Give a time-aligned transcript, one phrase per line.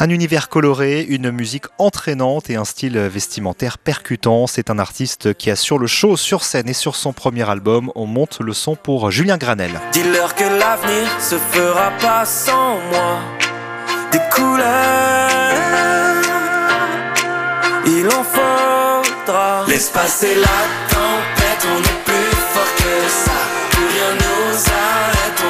[0.00, 4.48] Un univers coloré, une musique entraînante et un style vestimentaire percutant.
[4.48, 7.92] C'est un artiste qui a sur le show, sur scène et sur son premier album.
[7.94, 9.70] On monte le son pour Julien Granel.
[9.92, 13.20] Dis-leur que l'avenir se fera pas sans moi.
[14.10, 15.52] Des couleurs,
[17.86, 19.64] il en faudra.
[19.68, 23.30] Laisse passer la tempête, on est plus fort que ça.
[23.70, 25.43] Plus rien nous arrête,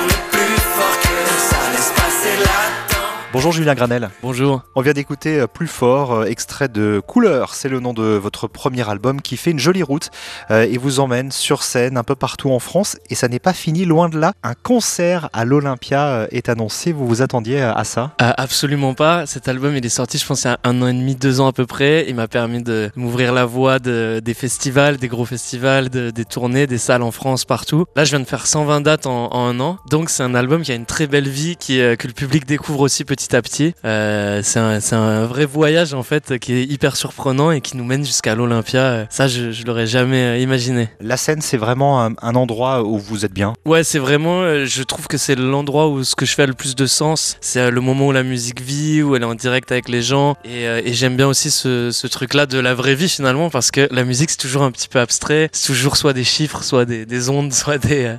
[3.35, 4.11] Bonjour Julien Granel.
[4.23, 4.63] Bonjour.
[4.77, 7.53] On vient d'écouter euh, Plus fort, euh, extrait de Couleur.
[7.55, 10.11] C'est le nom de votre premier album qui fait une jolie route
[10.53, 12.97] euh, et vous emmène sur scène un peu partout en France.
[13.11, 14.35] Et ça n'est pas fini, loin de là.
[14.45, 16.93] Un concert à l'Olympia est annoncé.
[16.93, 18.13] Vous vous attendiez à ça?
[18.19, 19.27] Absolument pas.
[19.27, 21.41] Cet album, il est sorti, je pense, il y a un an et demi, deux
[21.41, 22.05] ans à peu près.
[22.07, 26.25] Il m'a permis de m'ouvrir la voie de, des festivals, des gros festivals, de, des
[26.25, 27.85] tournées, des salles en France, partout.
[27.97, 29.79] Là, je viens de faire 120 dates en, en un an.
[29.91, 32.83] Donc, c'est un album qui a une très belle vie, qui, que le public découvre
[32.83, 33.75] aussi petit à petit.
[33.87, 37.85] Euh, c'est un, un, vrai voyage en fait qui est hyper surprenant et qui nous
[37.85, 39.07] mène jusqu'à l'Olympia.
[39.09, 40.89] Ça, je, je l'aurais jamais imaginé.
[41.01, 43.55] La scène, c'est vraiment un, un, endroit où vous êtes bien.
[43.65, 44.43] Ouais, c'est vraiment.
[44.43, 46.87] euh, Je trouve que c'est l'endroit où ce que je fais a le plus de
[46.87, 47.37] sens.
[47.41, 50.03] C'est euh, le moment où la musique vit, où elle est en direct avec les
[50.03, 50.37] gens.
[50.45, 53.71] Et, euh, et j'aime bien aussi ce, ce truc-là de la vraie vie finalement parce
[53.71, 55.49] que la musique c'est toujours un petit peu abstrait.
[55.53, 58.17] C'est toujours soit des chiffres, soit des, des ondes, soit des, euh,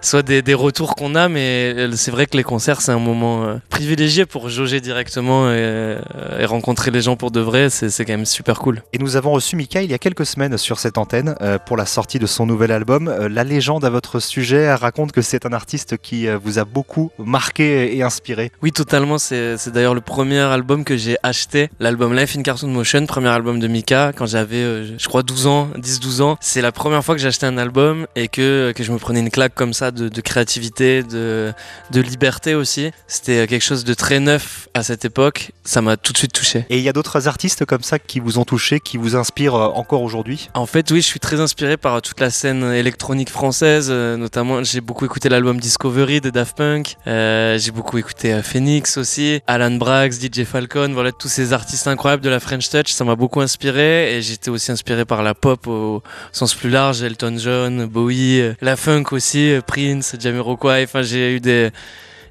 [0.00, 1.28] soit des, des retours qu'on a.
[1.28, 5.98] Mais euh, c'est vrai que les concerts c'est un moment privilégié pour jauger directement et,
[6.40, 8.82] et, rencontrer les gens pour de vrai, c'est quand même super cool.
[8.94, 11.76] Et nous avons reçu Mika il y a quelques semaines sur cette antenne euh, pour
[11.76, 13.08] la sortie de son nouvel album.
[13.08, 16.64] Euh, la légende à votre sujet raconte que c'est un artiste qui euh, vous a
[16.64, 18.50] beaucoup marqué et inspiré.
[18.62, 19.18] Oui, totalement.
[19.18, 23.60] C'est d'ailleurs le premier album que j'ai acheté, l'album Life in Cartoon Motion, premier album
[23.60, 26.36] de Mika, quand j'avais, je crois, 12 ans, 10-12 ans.
[26.40, 29.20] C'est la première fois que j'ai acheté un album et que, que je me prenais
[29.20, 31.52] une claque comme ça de, de créativité, de,
[31.90, 32.90] de liberté aussi.
[33.06, 36.64] C'était quelque chose de très neuf à cette époque, ça m'a tout de suite touché.
[36.70, 39.54] Et il y a d'autres artistes comme ça qui vous ont touché, qui vous inspirent
[39.54, 40.48] encore aujourd'hui?
[40.54, 44.62] En fait, oui, je suis très inspiré par toute la scène électronique française, euh, notamment
[44.64, 49.40] j'ai beaucoup écouté l'album Discovery de Daft Punk, euh, j'ai beaucoup écouté euh, Phoenix aussi,
[49.46, 53.16] Alan Brax, DJ Falcon, voilà tous ces artistes incroyables de la French Touch, ça m'a
[53.16, 56.02] beaucoup inspiré et j'étais aussi inspiré par la pop au
[56.32, 61.70] sens plus large, Elton John, Bowie, la funk aussi, Prince, Jamiroquai, enfin j'ai eu des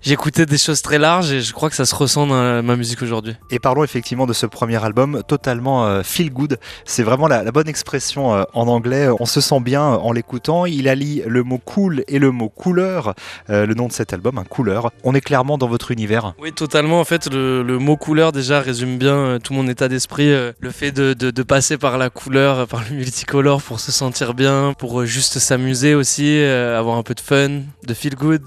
[0.02, 3.02] j'écoutais des choses très larges et je crois que ça se ressent dans ma musique
[3.02, 3.36] aujourd'hui.
[3.50, 6.58] Et parlons effectivement de ce premier album totalement euh, feel good.
[6.86, 9.08] C'est vraiment la, la, bonne expression euh, en anglais.
[9.20, 10.66] On se sent bien en l'écoutant.
[10.66, 13.14] Il allie le mot cool et le mot couleur.
[13.50, 14.92] Euh, le nom de cet album, un couleur.
[15.04, 16.34] On est clairement dans votre univers.
[16.40, 17.00] Oui, totalement.
[17.00, 20.32] En fait, le, le mot couleur déjà résume bien euh, tout mon état d'esprit.
[20.32, 23.92] Euh, le fait de, de, de, passer par la couleur, par le multicolore pour se
[23.92, 28.42] sentir bien, pour juste s'amuser aussi, avoir un peu de fun, de feel good.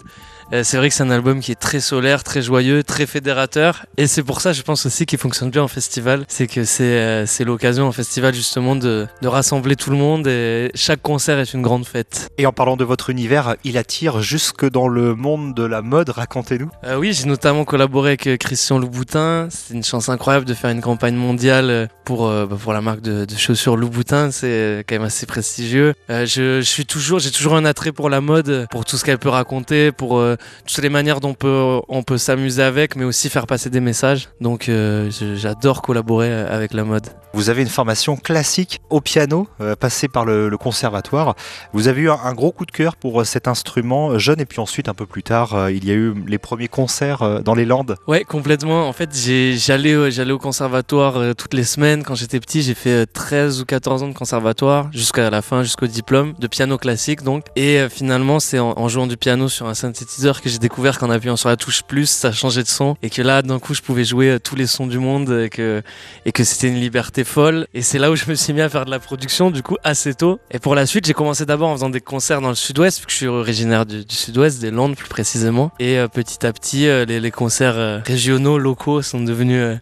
[0.55, 3.87] Euh, c'est vrai que c'est un album qui est très solaire, très joyeux, très fédérateur.
[3.97, 6.25] Et c'est pour ça, je pense aussi qu'il fonctionne bien en festival.
[6.29, 10.29] C'est que c'est euh, c'est l'occasion en festival justement de, de rassembler tout le monde
[10.29, 12.29] et chaque concert est une grande fête.
[12.39, 16.11] Et en parlant de votre univers, il attire jusque dans le monde de la mode,
[16.11, 16.71] racontez-nous.
[16.85, 19.49] Euh, oui, j'ai notamment collaboré avec Christian Louboutin.
[19.51, 23.25] C'est une chance incroyable de faire une campagne mondiale pour, bah, pour la marque de,
[23.25, 24.31] de chaussures Louboutin.
[24.31, 25.95] C'est quand même assez prestigieux.
[26.09, 29.19] je, je suis toujours, j'ai toujours un attrait pour la mode, pour tout ce qu'elle
[29.19, 30.23] peut raconter, pour
[30.67, 33.81] toutes les manières dont on peut, on peut s'amuser avec, mais aussi faire passer des
[33.81, 34.29] messages.
[34.41, 37.07] Donc euh, j'adore collaborer avec la mode.
[37.33, 41.35] Vous avez une formation classique au piano, euh, passée par le, le, conservatoire.
[41.73, 44.61] Vous avez eu un, un, gros coup de cœur pour cet instrument jeune, et puis
[44.61, 47.55] ensuite, un peu plus tard, euh, il y a eu les premiers concerts euh, dans
[47.55, 47.97] les Landes.
[48.07, 48.89] Ouais, complètement.
[48.89, 52.03] En fait, j'allais j'allais au conservatoire euh, toutes les semaines.
[52.03, 55.87] Quand j'étais petit, j'ai fait 13 ou 14 ans de conservatoire, jusqu'à la fin, jusqu'au
[55.87, 57.45] diplôme, de piano classique donc.
[57.57, 61.11] Et finalement, c'est en, en jouant du piano sur un synthétiseur que j'ai découvert qu'en
[61.11, 63.83] appuyant sur la touche plus, ça changeait de son et que là, d'un coup, je
[63.83, 65.83] pouvais jouer tous les sons du monde et que,
[66.25, 67.67] et que c'était une liberté folle.
[67.75, 69.77] Et c'est là où je me suis mis à faire de la production, du coup,
[69.85, 70.41] assez tôt.
[70.51, 73.07] Et pour la suite, j'ai commencé d'abord en faisant des concerts dans le sud-ouest, vu
[73.07, 75.71] que je suis originaire du, sud-ouest, des Landes plus précisément.
[75.79, 79.79] Et euh, petit à petit, euh, les, concerts euh, régionaux, locaux sont devenus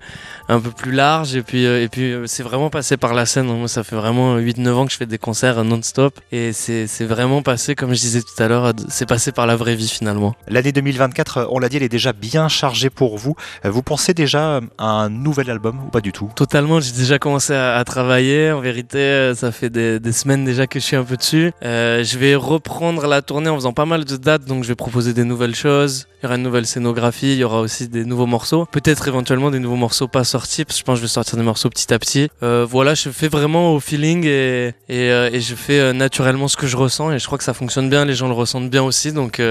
[0.48, 1.34] un peu plus larges.
[1.36, 3.46] Et puis, et puis c'est vraiment passé par la scène.
[3.46, 6.20] Moi, ça fait vraiment 8-9 ans que je fais des concerts non-stop.
[6.30, 9.74] Et c'est vraiment passé, comme je disais tout à l'heure, c'est passé par la vraie
[9.74, 10.31] vie finalement.
[10.48, 13.34] L'année 2024, on l'a dit, elle est déjà bien chargée pour vous.
[13.64, 16.30] Vous pensez déjà à un nouvel album ou pas du tout?
[16.34, 18.52] Totalement, j'ai déjà commencé à, travailler.
[18.52, 21.52] En vérité, ça fait des, semaines déjà que je suis un peu dessus.
[21.64, 24.74] Euh, je vais reprendre la tournée en faisant pas mal de dates, donc je vais
[24.74, 26.06] proposer des nouvelles choses.
[26.20, 28.66] Il y aura une nouvelle scénographie, il y aura aussi des nouveaux morceaux.
[28.66, 31.36] Peut-être éventuellement des nouveaux morceaux pas sortis, parce que je pense que je vais sortir
[31.36, 32.28] des morceaux petit à petit.
[32.42, 36.66] Euh, voilà, je fais vraiment au feeling et, euh, et je fais naturellement ce que
[36.66, 39.12] je ressens et je crois que ça fonctionne bien, les gens le ressentent bien aussi.
[39.12, 39.42] Donc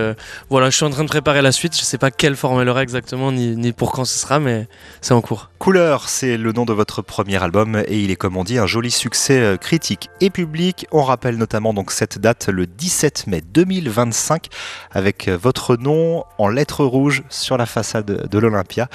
[0.50, 1.76] voilà, je suis en train de préparer la suite.
[1.76, 4.68] Je sais pas quelle forme elle aura exactement, ni, ni pour quand ce sera, mais
[5.02, 5.50] c'est en cours.
[5.60, 8.66] Couleur, c'est le nom de votre premier album et il est comme on dit un
[8.66, 10.88] joli succès euh, critique et public.
[10.92, 14.48] On rappelle notamment donc cette date le 17 mai 2025
[14.92, 18.88] avec euh, votre nom en lettres rouges sur la façade de l'Olympia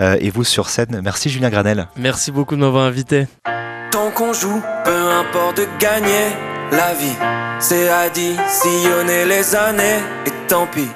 [0.00, 1.00] euh, et vous sur scène.
[1.02, 1.88] Merci Julien Granel.
[1.96, 3.26] Merci beaucoup de m'avoir invité.
[3.90, 6.34] Tant qu'on joue, peu importe de gagner
[6.72, 7.16] la vie,
[7.58, 10.88] c'est à sillonner les années et tant pis.